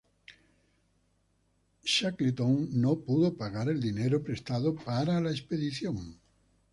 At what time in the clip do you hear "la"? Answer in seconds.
5.21-5.29